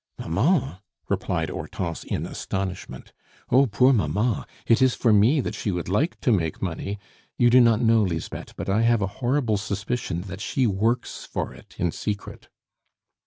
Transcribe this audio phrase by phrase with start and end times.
[0.17, 3.13] "Mamma!" replied Hortense in astonishment.
[3.51, 4.47] "Oh, poor mamma!
[4.65, 6.97] It is for me that she would like to make money.
[7.37, 11.53] You do not know, Lisbeth, but I have a horrible suspicion that she works for
[11.53, 12.47] it in secret."